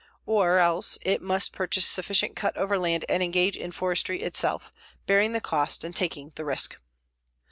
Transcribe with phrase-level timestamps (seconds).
[0.27, 4.73] _Or else it must purchase sufficient cut over land and engage in forestry itself,
[5.05, 6.77] bearing the cost and taking the risk.